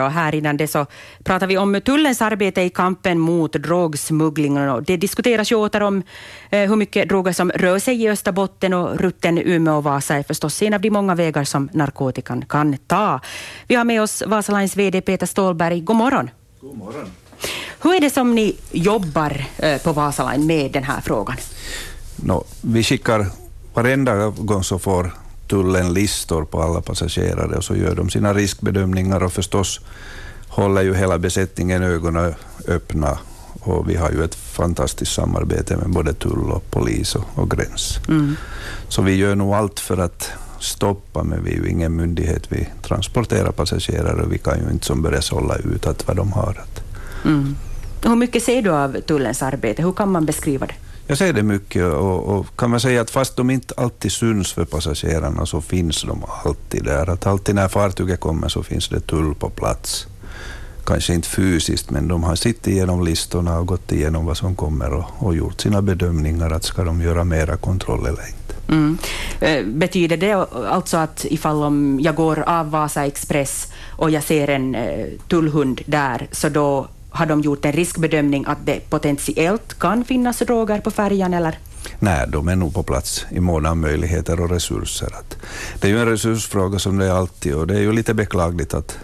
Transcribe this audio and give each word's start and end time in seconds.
Och 0.00 0.10
här 0.10 0.34
innan 0.34 0.56
det 0.56 0.68
så 0.68 0.86
pratar 1.24 1.46
vi 1.46 1.58
om 1.58 1.80
tullens 1.80 2.22
arbete 2.22 2.62
i 2.62 2.70
kampen 2.70 3.18
mot 3.18 3.52
drogsmuggling. 3.52 4.58
Och 4.58 4.82
det 4.82 4.96
diskuteras 4.96 5.52
ju 5.52 5.56
åter 5.56 5.82
om 5.82 6.02
eh, 6.50 6.68
hur 6.68 6.76
mycket 6.76 7.08
droger 7.08 7.32
som 7.32 7.50
rör 7.50 7.78
sig 7.78 8.02
i 8.02 8.08
Österbotten 8.08 8.74
och 8.74 9.00
rutten 9.00 9.38
Umeå 9.38 9.76
och 9.76 9.84
Vasa 9.84 10.14
är 10.16 10.22
förstås 10.22 10.62
en 10.62 10.74
av 10.74 10.80
de 10.80 10.90
många 10.90 11.14
vägar 11.14 11.44
som 11.44 11.68
narkotikan 11.72 12.44
kan 12.44 12.76
ta. 12.86 13.20
Vi 13.66 13.74
har 13.74 13.84
med 13.84 14.02
oss 14.02 14.22
Vasalines 14.26 14.76
VD 14.76 15.00
Peter 15.00 15.26
Stålberg. 15.26 15.80
God 15.80 15.96
morgon. 15.96 16.30
God 16.60 16.76
morgon. 16.76 17.10
Hur 17.82 17.94
är 17.94 18.00
det 18.00 18.10
som 18.10 18.34
ni 18.34 18.56
jobbar 18.72 19.44
eh, 19.58 19.82
på 19.82 19.92
Vasaline 19.92 20.46
med 20.46 20.72
den 20.72 20.84
här 20.84 21.00
frågan? 21.00 21.36
No, 22.16 22.44
vi 22.60 22.82
skickar 22.82 23.26
varenda 23.74 24.28
gång 24.28 24.64
så 24.64 24.78
får 24.78 25.10
tullen 25.48 25.94
listor 25.94 26.44
på 26.44 26.62
alla 26.62 26.80
passagerare 26.80 27.56
och 27.56 27.64
så 27.64 27.76
gör 27.76 27.94
de 27.94 28.10
sina 28.10 28.34
riskbedömningar 28.34 29.22
och 29.22 29.32
förstås 29.32 29.80
håller 30.48 30.82
ju 30.82 30.94
hela 30.94 31.18
besättningen 31.18 31.82
ögonen 31.82 32.34
öppna 32.68 33.18
och 33.60 33.90
vi 33.90 33.96
har 33.96 34.10
ju 34.10 34.24
ett 34.24 34.34
fantastiskt 34.34 35.12
samarbete 35.12 35.76
med 35.76 35.90
både 35.90 36.14
tull 36.14 36.50
och 36.50 36.70
polis 36.70 37.14
och, 37.14 37.24
och 37.34 37.50
gräns. 37.50 37.98
Mm. 38.08 38.36
Så 38.88 39.02
vi 39.02 39.14
gör 39.14 39.34
nog 39.34 39.54
allt 39.54 39.80
för 39.80 39.98
att 39.98 40.30
stoppa, 40.60 41.22
men 41.22 41.44
vi 41.44 41.50
är 41.50 41.56
ju 41.56 41.68
ingen 41.68 41.96
myndighet. 41.96 42.42
Vi 42.48 42.68
transporterar 42.82 43.52
passagerare 43.52 44.22
och 44.22 44.32
vi 44.32 44.38
kan 44.38 44.58
ju 44.58 44.70
inte 44.70 44.86
som 44.86 45.02
börja 45.02 45.22
sålla 45.22 45.56
ut 45.56 45.86
att 45.86 46.06
vad 46.06 46.16
de 46.16 46.32
har. 46.32 46.64
Mm. 47.24 47.56
Hur 48.02 48.16
mycket 48.16 48.42
ser 48.42 48.62
du 48.62 48.70
av 48.70 49.00
tullens 49.00 49.42
arbete? 49.42 49.82
Hur 49.82 49.92
kan 49.92 50.12
man 50.12 50.26
beskriva 50.26 50.66
det? 50.66 50.74
Jag 51.08 51.18
ser 51.18 51.32
det 51.32 51.42
mycket 51.42 51.84
och, 51.84 52.22
och, 52.22 52.46
kan 52.56 52.70
man 52.70 52.80
säga 52.80 53.00
att 53.00 53.10
fast 53.10 53.36
de 53.36 53.50
inte 53.50 53.74
alltid 53.76 54.12
syns 54.12 54.52
för 54.52 54.64
passagerarna 54.64 55.46
så 55.46 55.60
finns 55.60 56.02
de 56.02 56.24
alltid 56.44 56.84
där. 56.84 57.10
Att 57.10 57.26
alltid 57.26 57.54
när 57.54 57.68
fartyget 57.68 58.20
kommer 58.20 58.48
så 58.48 58.62
finns 58.62 58.88
det 58.88 59.00
tull 59.00 59.34
på 59.34 59.50
plats. 59.50 60.06
Kanske 60.84 61.14
inte 61.14 61.28
fysiskt, 61.28 61.90
men 61.90 62.08
de 62.08 62.22
har 62.24 62.34
sittit 62.34 62.66
igenom 62.66 63.04
listorna 63.04 63.58
och 63.58 63.66
gått 63.66 63.92
igenom 63.92 64.26
vad 64.26 64.36
som 64.36 64.56
kommer 64.56 64.92
och, 64.92 65.04
och 65.18 65.36
gjort 65.36 65.60
sina 65.60 65.82
bedömningar 65.82 66.50
att 66.50 66.64
ska 66.64 66.84
de 66.84 67.02
göra 67.02 67.24
mera 67.24 67.56
kontroll 67.56 68.06
eller 68.06 68.28
inte. 68.28 68.46
Mm. 68.68 68.98
Eh, 69.40 69.64
betyder 69.64 70.16
det 70.16 70.32
alltså 70.70 70.96
att 70.96 71.24
ifall 71.24 71.62
om 71.62 71.98
jag 72.00 72.14
går 72.14 72.40
av 72.40 72.70
Vasa 72.70 73.06
Express 73.06 73.72
och 73.90 74.10
jag 74.10 74.22
ser 74.22 74.48
en 74.50 74.74
eh, 74.74 75.06
tullhund 75.28 75.80
där, 75.86 76.28
så 76.32 76.48
då 76.48 76.88
har 77.16 77.26
de 77.26 77.40
gjort 77.40 77.64
en 77.64 77.72
riskbedömning 77.72 78.44
att 78.46 78.58
det 78.64 78.90
potentiellt 78.90 79.78
kan 79.78 80.04
finnas 80.04 80.38
droger 80.38 80.80
på 80.80 80.90
färjan, 80.90 81.34
eller? 81.34 81.58
Nej, 81.98 82.26
de 82.28 82.48
är 82.48 82.56
nog 82.56 82.74
på 82.74 82.82
plats 82.82 83.26
i 83.30 83.40
mån 83.40 83.66
av 83.66 83.76
möjligheter 83.76 84.40
och 84.40 84.50
resurser. 84.50 85.08
det 85.80 85.88
är 85.88 85.92
ju 85.92 86.00
en 86.00 86.06
resursfråga 86.06 86.78
som 86.78 86.98
det 86.98 87.06
är 87.06 87.10
alltid 87.10 87.54
och 87.54 87.66
det 87.66 87.74
är 87.74 87.80
ju 87.80 87.92
lite 87.92 88.14
beklagligt 88.14 88.74
att 88.74 88.98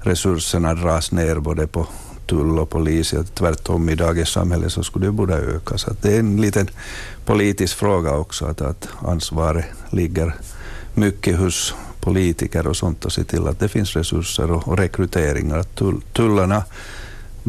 resurserna 0.00 0.74
dras 0.74 1.12
ner 1.12 1.38
både 1.38 1.66
på 1.66 1.86
tull 2.26 2.58
och 2.58 2.70
polis. 2.70 3.14
Tvärtom 3.34 3.88
i 3.88 3.94
dagens 3.94 4.28
samhälle 4.28 4.70
så 4.70 4.82
skulle 4.82 5.06
det 5.06 5.12
borde 5.12 5.34
öka. 5.34 5.78
Så 5.78 5.90
det 6.02 6.14
är 6.14 6.18
en 6.18 6.40
liten 6.40 6.70
politisk 7.24 7.76
fråga 7.76 8.12
också 8.12 8.46
att, 8.46 8.60
att 8.60 8.88
ansvaret 9.06 9.66
ligger 9.90 10.34
mycket 10.94 11.38
hos 11.38 11.74
politiker 12.00 12.66
och 12.66 12.76
sånt 12.76 13.04
och 13.04 13.12
se 13.12 13.24
till 13.24 13.46
att 13.46 13.60
det 13.60 13.68
finns 13.68 13.96
resurser 13.96 14.50
och, 14.50 14.68
och 14.68 14.78
rekryteringar. 14.78 15.58
Att 15.58 15.74
tull, 15.74 16.00
tullarna 16.12 16.64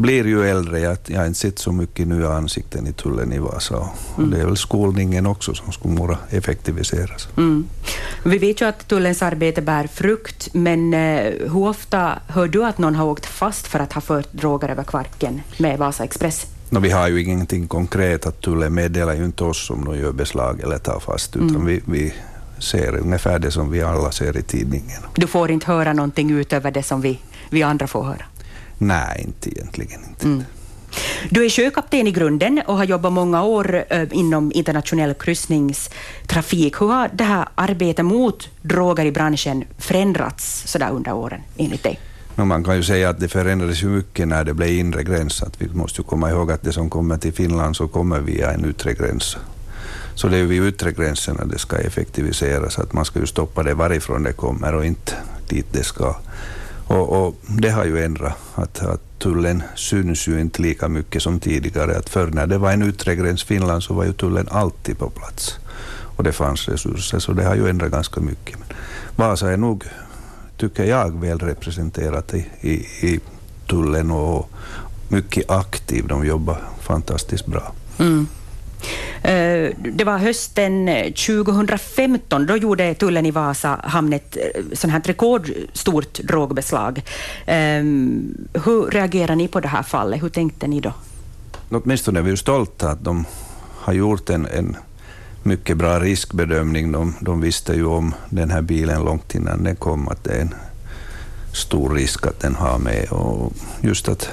blir 0.00 0.26
ju 0.26 0.48
äldre. 0.48 0.80
Jag, 0.80 0.98
jag 1.06 1.18
har 1.18 1.26
inte 1.26 1.38
sett 1.38 1.58
så 1.58 1.72
mycket 1.72 2.08
nya 2.08 2.32
ansikten 2.32 2.86
i 2.86 2.92
tullen 2.92 3.32
i 3.32 3.38
Vasa. 3.38 3.88
Mm. 4.18 4.30
Det 4.30 4.40
är 4.40 4.44
väl 4.44 4.56
skolningen 4.56 5.26
också 5.26 5.54
som 5.54 5.72
skulle 5.72 6.16
effektiviseras. 6.30 7.28
Mm. 7.36 7.68
Vi 8.24 8.38
vet 8.38 8.60
ju 8.60 8.66
att 8.66 8.88
tullens 8.88 9.22
arbete 9.22 9.62
bär 9.62 9.86
frukt, 9.86 10.48
men 10.54 10.94
eh, 10.94 11.32
hur 11.40 11.68
ofta 11.68 12.18
hör 12.28 12.48
du 12.48 12.64
att 12.64 12.78
någon 12.78 12.94
har 12.94 13.06
åkt 13.06 13.26
fast 13.26 13.66
för 13.66 13.78
att 13.78 13.92
ha 13.92 14.00
fört 14.00 14.32
droger 14.32 14.68
över 14.68 14.84
Kvarken 14.84 15.42
med 15.58 15.78
Vasa 15.78 16.04
Express? 16.04 16.46
No, 16.70 16.78
vi 16.78 16.90
har 16.90 17.08
ju 17.08 17.22
ingenting 17.22 17.68
konkret, 17.68 18.26
att 18.26 18.40
tullen 18.40 18.74
meddelar 18.74 19.14
ju 19.14 19.24
inte 19.24 19.44
oss 19.44 19.70
om 19.70 19.84
de 19.84 19.98
gör 19.98 20.12
beslag 20.12 20.60
eller 20.60 20.78
tar 20.78 21.00
fast, 21.00 21.36
utan 21.36 21.50
mm. 21.50 21.66
vi, 21.66 21.82
vi 21.84 22.14
ser 22.58 22.96
ungefär 22.96 23.38
det 23.38 23.50
som 23.50 23.70
vi 23.70 23.82
alla 23.82 24.12
ser 24.12 24.36
i 24.36 24.42
tidningen. 24.42 25.02
Du 25.14 25.26
får 25.26 25.50
inte 25.50 25.66
höra 25.66 25.92
någonting 25.92 26.30
utöver 26.30 26.70
det 26.70 26.82
som 26.82 27.00
vi, 27.00 27.18
vi 27.50 27.62
andra 27.62 27.86
får 27.86 28.04
höra? 28.04 28.24
Nej, 28.82 29.24
inte 29.26 29.50
egentligen 29.50 30.00
inte. 30.08 30.26
Mm. 30.26 30.44
Du 31.30 31.44
är 31.44 31.50
sjökapten 31.50 32.06
i 32.06 32.12
grunden 32.12 32.62
och 32.66 32.76
har 32.76 32.84
jobbat 32.84 33.12
många 33.12 33.42
år 33.42 33.84
äh, 33.90 34.08
inom 34.10 34.52
internationell 34.54 35.14
kryssningstrafik. 35.14 36.80
Hur 36.80 36.88
har 36.88 37.10
det 37.12 37.24
här 37.24 37.48
arbetet 37.54 38.04
mot 38.04 38.48
droger 38.62 39.04
i 39.04 39.12
branschen 39.12 39.64
förändrats 39.78 40.62
så 40.66 40.78
där 40.78 40.90
under 40.90 41.12
åren, 41.12 41.40
enligt 41.56 41.82
dig? 41.82 42.00
No, 42.34 42.44
man 42.44 42.64
kan 42.64 42.76
ju 42.76 42.82
säga 42.82 43.08
att 43.08 43.20
det 43.20 43.28
förändrades 43.28 43.82
mycket 43.82 44.28
när 44.28 44.44
det 44.44 44.54
blev 44.54 44.70
inre 44.70 45.02
gräns. 45.02 45.42
Att 45.42 45.62
vi 45.62 45.68
måste 45.68 46.00
ju 46.00 46.04
komma 46.04 46.30
ihåg 46.30 46.52
att 46.52 46.62
det 46.62 46.72
som 46.72 46.90
kommer 46.90 47.18
till 47.18 47.32
Finland 47.32 47.76
så 47.76 47.88
kommer 47.88 48.20
via 48.20 48.52
en 48.52 48.70
yttre 48.70 48.94
gräns. 48.94 49.36
Så 50.14 50.28
det 50.28 50.38
är 50.38 50.44
vid 50.44 50.62
yttre 50.62 50.92
gränserna 50.92 51.44
det 51.44 51.58
ska 51.58 51.76
effektiviseras, 51.76 52.78
att 52.78 52.92
man 52.92 53.04
ska 53.04 53.18
ju 53.18 53.26
stoppa 53.26 53.62
det 53.62 53.74
varifrån 53.74 54.22
det 54.22 54.32
kommer 54.32 54.74
och 54.74 54.86
inte 54.86 55.12
dit 55.48 55.66
det 55.72 55.84
ska. 55.84 56.16
Och, 56.90 57.26
och, 57.26 57.34
det 57.48 57.70
har 57.70 57.84
ju 57.84 58.04
ändrat, 58.04 58.36
att, 58.54 58.82
att 58.82 59.00
tullen 59.18 59.62
syns 59.76 60.28
ju 60.28 60.40
inte 60.40 60.62
lika 60.62 60.88
mycket 60.88 61.22
som 61.22 61.40
tidigare. 61.40 61.98
Att 61.98 62.08
förr 62.08 62.26
när 62.26 62.46
det 62.46 62.58
var 62.58 62.72
en 62.72 62.88
yttre 62.88 63.16
gräns 63.16 63.42
Finland 63.44 63.82
så 63.82 63.94
var 63.94 64.04
ju 64.04 64.12
tullen 64.12 64.48
alltid 64.50 64.98
på 64.98 65.10
plats. 65.10 65.58
Och 66.16 66.24
det 66.24 66.32
fanns 66.32 66.68
resurser, 66.68 67.18
så 67.18 67.32
det 67.32 67.44
har 67.44 67.54
ju 67.54 67.68
ändrat 67.68 67.90
ganska 67.90 68.20
mycket. 68.20 68.58
Men 68.58 68.68
Vasa 69.16 69.52
är 69.52 69.56
nog, 69.56 69.84
tycker 70.56 70.84
jag, 70.84 71.20
väl 71.20 71.38
representerat 71.38 72.34
i, 72.34 72.46
i, 72.60 72.72
i 73.06 73.20
tullen 73.68 74.10
och 74.10 74.50
mycket 75.08 75.50
aktiv. 75.50 76.06
De 76.06 76.26
jobbar 76.26 76.58
fantastiskt 76.80 77.46
bra. 77.46 77.72
Mm. 77.98 78.26
Eh, 79.22 79.74
det 79.76 80.04
var 80.04 80.18
hösten 80.18 80.88
eh, 80.88 81.04
2015, 81.04 82.46
då 82.46 82.56
gjorde 82.56 82.94
tullen 82.94 83.26
i 83.26 83.30
Vasa 83.30 83.80
hamn 83.84 84.12
ett 84.12 84.36
eh, 84.36 84.62
sånt 84.72 84.92
här 84.92 85.00
rekordstort 85.00 86.20
drogbeslag. 86.20 87.02
Hur 88.64 88.90
reagerar 88.90 89.36
ni 89.36 89.48
på 89.48 89.60
det 89.60 89.68
här 89.68 89.82
fallet? 89.82 90.22
Hur 90.22 90.28
tänkte 90.28 90.66
ni 90.66 90.80
då? 90.80 90.92
Åtminstone 91.70 92.18
är 92.18 92.22
vi 92.22 92.30
ju 92.30 92.36
stolta 92.36 92.90
att 92.90 93.04
de 93.04 93.24
har 93.76 93.92
gjort 93.92 94.30
en, 94.30 94.46
en 94.46 94.76
mycket 95.42 95.76
bra 95.76 96.00
riskbedömning. 96.00 96.92
De, 96.92 97.14
de 97.20 97.40
visste 97.40 97.72
ju 97.72 97.86
om 97.86 98.14
den 98.30 98.50
här 98.50 98.62
bilen 98.62 99.04
långt 99.04 99.34
innan 99.34 99.64
den 99.64 99.76
kom, 99.76 100.08
att 100.08 100.24
det 100.24 100.32
är 100.32 100.40
en 100.40 100.54
stor 101.52 101.94
risk 101.94 102.26
att 102.26 102.40
den 102.40 102.54
har 102.54 102.78
med. 102.78 103.08
Och 103.10 103.52
just 103.80 104.08
att 104.08 104.28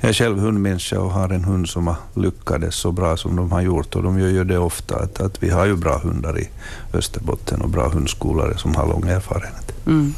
jag 0.00 0.08
är 0.08 0.12
själv 0.12 0.38
hundmänniska 0.38 1.00
och 1.00 1.10
har 1.10 1.28
en 1.28 1.44
hund 1.44 1.68
som 1.68 1.86
har 1.86 1.96
lyckats 2.14 2.76
så 2.76 2.92
bra 2.92 3.16
som 3.16 3.36
de 3.36 3.52
har 3.52 3.60
gjort 3.60 3.96
och 3.96 4.02
de 4.02 4.20
gör 4.20 4.28
ju 4.28 4.44
det 4.44 4.58
ofta. 4.58 4.96
Att, 4.96 5.20
att 5.20 5.42
vi 5.42 5.50
har 5.50 5.66
ju 5.66 5.76
bra 5.76 5.98
hundar 5.98 6.38
i 6.38 6.48
Österbotten 6.92 7.60
och 7.60 7.68
bra 7.68 7.88
hundskolare 7.88 8.58
som 8.58 8.74
har 8.74 8.88
lång 8.88 9.08
erfarenhet. 9.08 9.72
Mm. 9.86 10.14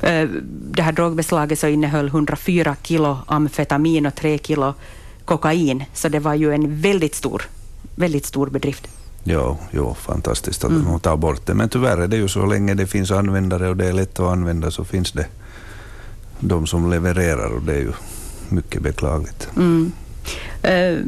Eh, 0.00 0.28
det 0.70 0.82
här 0.82 0.92
drogbeslaget 0.92 1.58
så 1.58 1.66
innehöll 1.66 2.06
104 2.06 2.76
kilo 2.82 3.18
amfetamin 3.26 4.06
och 4.06 4.14
3 4.14 4.38
kilo 4.38 4.74
kokain, 5.24 5.84
så 5.94 6.08
det 6.08 6.18
var 6.18 6.34
ju 6.34 6.54
en 6.54 6.80
väldigt 6.80 7.14
stor, 7.14 7.42
väldigt 7.94 8.26
stor 8.26 8.46
bedrift. 8.46 8.88
Ja, 9.24 9.58
jo, 9.70 9.94
fantastiskt 9.94 10.64
att 10.64 10.70
mm. 10.70 10.84
de 10.84 11.00
tar 11.00 11.16
bort 11.16 11.46
det. 11.46 11.54
Men 11.54 11.68
tyvärr 11.68 11.98
är 11.98 12.08
det 12.08 12.16
ju 12.16 12.28
så 12.28 12.46
länge 12.46 12.74
det 12.74 12.86
finns 12.86 13.10
användare 13.10 13.68
och 13.68 13.76
det 13.76 13.86
är 13.86 13.92
lätt 13.92 14.20
att 14.20 14.32
använda 14.32 14.70
så 14.70 14.84
finns 14.84 15.12
det 15.12 15.26
de 16.40 16.66
som 16.66 16.90
levererar 16.90 17.54
och 17.54 17.62
det 17.62 17.72
är 17.72 17.80
ju 17.80 17.92
mycket 18.50 18.82
beklagligt. 18.82 19.48
Mm. 19.56 19.92
Uh, 20.64 21.04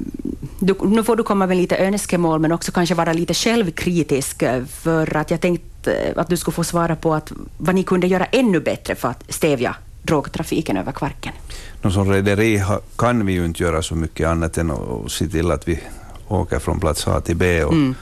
du, 0.58 0.74
nu 0.82 1.04
får 1.04 1.16
du 1.16 1.22
komma 1.22 1.46
med 1.46 1.56
lite 1.56 1.76
önskemål, 1.76 2.40
men 2.40 2.52
också 2.52 2.72
kanske 2.72 2.94
vara 2.94 3.12
lite 3.12 3.34
självkritisk, 3.34 4.42
eh, 4.42 4.64
för 4.64 5.16
att 5.16 5.30
jag 5.30 5.40
tänkte 5.40 6.14
att 6.16 6.28
du 6.28 6.36
skulle 6.36 6.54
få 6.54 6.64
svara 6.64 6.96
på 6.96 7.14
att 7.14 7.32
vad 7.58 7.74
ni 7.74 7.82
kunde 7.82 8.06
göra 8.06 8.24
ännu 8.24 8.60
bättre 8.60 8.94
för 8.94 9.08
att 9.08 9.24
stävja 9.28 9.76
drogtrafiken 10.02 10.76
över 10.76 10.92
Kvarken. 10.92 11.32
No, 11.82 11.90
som 11.90 12.12
rederi 12.12 12.62
kan 12.96 13.26
vi 13.26 13.32
ju 13.32 13.44
inte 13.44 13.62
göra 13.62 13.82
så 13.82 13.94
mycket 13.94 14.28
annat 14.28 14.58
än 14.58 14.70
att 14.70 15.12
se 15.12 15.28
till 15.28 15.50
att 15.50 15.68
vi 15.68 15.80
åker 16.28 16.58
från 16.58 16.80
plats 16.80 17.08
A 17.08 17.20
till 17.20 17.36
B 17.36 17.64
och, 17.64 17.72
mm. 17.72 17.94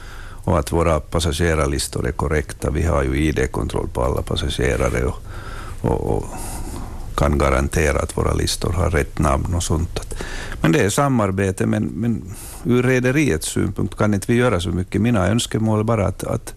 och 0.45 0.59
att 0.59 0.73
våra 0.73 1.01
passagerarlistor 1.01 2.09
är 2.09 2.13
korrekta. 2.13 2.71
Vi 2.71 2.83
har 2.83 3.03
ju 3.03 3.17
ID-kontroll 3.17 3.89
på 3.93 4.05
alla 4.05 4.23
passagerare 4.23 5.05
och, 5.05 5.23
och, 5.81 6.17
och 6.17 6.25
kan 7.19 7.39
garantera 7.39 7.99
att 7.99 8.17
våra 8.17 8.35
listor 8.35 8.73
har 8.73 8.91
rätt 8.91 9.19
namn 9.19 9.55
och 9.55 9.63
sånt. 9.63 10.15
Men 10.61 10.73
det 10.73 10.81
är 10.81 10.91
samarbete, 10.91 11.67
men, 11.67 11.85
men 11.85 12.35
ur 12.65 12.83
rederiets 12.83 13.49
synpunkt 13.49 13.97
kan 13.99 14.15
inte 14.15 14.33
vi 14.33 14.39
göra 14.39 14.61
så 14.61 14.69
mycket. 14.69 15.01
Mina 15.01 15.27
önskemål 15.27 15.81
är 15.81 15.85
bara 15.85 16.07
att, 16.07 16.25
att 16.25 16.55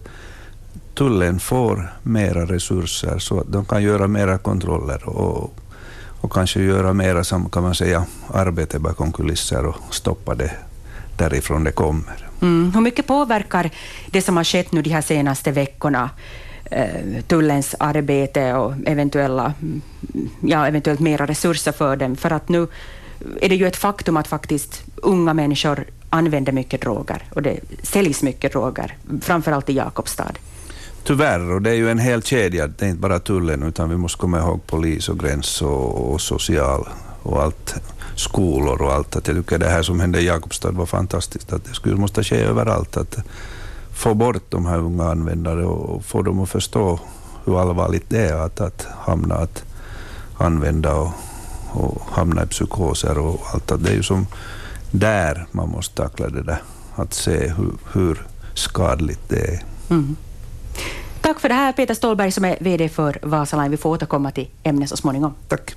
tullen 0.94 1.40
får 1.40 1.92
mera 2.02 2.46
resurser 2.46 3.18
så 3.18 3.40
att 3.40 3.52
de 3.52 3.64
kan 3.64 3.82
göra 3.82 4.08
mera 4.08 4.38
kontroller 4.38 5.08
och, 5.08 5.54
och 6.20 6.32
kanske 6.32 6.62
göra 6.62 6.92
mera 6.92 7.24
som 7.24 7.50
kan 7.50 7.62
man 7.62 7.74
säga, 7.74 8.04
arbete 8.34 8.78
bakom 8.78 9.12
kulisser 9.12 9.66
och 9.66 9.76
stoppa 9.90 10.34
det 10.34 10.52
därifrån 11.16 11.64
det 11.64 11.72
kommer. 11.72 12.28
Mm. 12.42 12.72
Hur 12.74 12.80
mycket 12.80 13.06
påverkar 13.06 13.70
det 14.06 14.22
som 14.22 14.36
har 14.36 14.44
skett 14.44 14.72
nu 14.72 14.82
de 14.82 14.90
här 14.90 15.02
senaste 15.02 15.50
veckorna 15.50 16.10
Eh, 16.74 17.22
tullens 17.26 17.74
arbete 17.78 18.54
och 18.54 18.74
eventuella, 18.86 19.54
ja, 20.40 20.68
eventuellt 20.68 21.00
mera 21.00 21.26
resurser 21.26 21.72
för 21.72 21.96
dem. 21.96 22.16
För 22.16 22.30
att 22.30 22.48
nu 22.48 22.66
är 23.40 23.48
det 23.48 23.54
ju 23.54 23.66
ett 23.66 23.76
faktum 23.76 24.16
att 24.16 24.26
faktiskt 24.26 24.82
unga 24.96 25.34
människor 25.34 25.84
använder 26.10 26.52
mycket 26.52 26.80
droger 26.80 27.22
och 27.34 27.42
det 27.42 27.60
säljs 27.82 28.22
mycket 28.22 28.52
droger, 28.52 28.96
framförallt 29.20 29.70
i 29.70 29.72
Jakobstad. 29.72 30.32
Tyvärr, 31.04 31.50
och 31.50 31.62
det 31.62 31.70
är 31.70 31.74
ju 31.74 31.90
en 31.90 31.98
hel 31.98 32.22
kedja. 32.22 32.66
Det 32.66 32.84
är 32.84 32.88
inte 32.88 33.00
bara 33.00 33.18
tullen, 33.18 33.62
utan 33.62 33.90
vi 33.90 33.96
måste 33.96 34.18
komma 34.18 34.38
ihåg 34.38 34.66
polis 34.66 35.08
och 35.08 35.18
gräns 35.18 35.62
och, 35.62 36.12
och 36.12 36.20
social 36.20 36.88
och 37.22 37.42
allt, 37.42 37.74
skolor 38.14 38.82
och 38.82 38.92
allt. 38.92 39.16
Att 39.16 39.28
jag 39.28 39.36
tycker 39.36 39.58
det 39.58 39.68
här 39.68 39.82
som 39.82 40.00
hände 40.00 40.20
i 40.20 40.26
Jakobstad 40.26 40.70
var 40.70 40.86
fantastiskt. 40.86 41.52
Att 41.52 41.64
det 41.64 41.74
skulle 41.74 41.96
måste 41.96 42.24
ske 42.24 42.36
överallt. 42.36 42.96
Att 42.96 43.16
få 44.02 44.14
bort 44.14 44.50
de 44.50 44.66
här 44.66 44.78
unga 44.78 45.04
användare 45.04 45.64
och 45.64 46.04
få 46.04 46.22
dem 46.22 46.40
att 46.40 46.50
förstå 46.50 47.00
hur 47.44 47.60
allvarligt 47.60 48.04
det 48.08 48.28
är 48.28 48.34
att, 48.34 48.60
att 48.60 48.86
hamna 48.98 49.34
att 49.34 49.64
använda 50.38 50.94
och, 50.94 51.12
och 51.72 52.02
hamna 52.10 52.42
i 52.42 52.46
psykoser 52.46 53.18
och 53.18 53.40
allt. 53.54 53.70
Att 53.70 53.84
det 53.84 53.90
är 53.90 53.94
ju 53.94 54.02
som 54.02 54.26
där 54.90 55.46
man 55.50 55.68
måste 55.68 55.94
tackla 55.94 56.28
det 56.28 56.42
där. 56.42 56.62
Att 56.96 57.14
se 57.14 57.48
hur, 57.48 57.72
hur 57.92 58.26
skadligt 58.54 59.28
det 59.28 59.40
är. 59.40 59.62
Mm. 59.90 60.16
Tack 61.20 61.40
för 61.40 61.48
det 61.48 61.54
här 61.54 61.72
Peter 61.72 61.94
Ståhlberg 61.94 62.32
som 62.32 62.44
är 62.44 62.56
VD 62.60 62.88
för 62.88 63.18
Vasaline. 63.22 63.70
Vi 63.70 63.76
får 63.76 63.90
återkomma 63.90 64.30
till 64.30 64.48
ämnet 64.62 64.88
så 64.88 64.96
småningom. 64.96 65.34
Tack. 65.48 65.70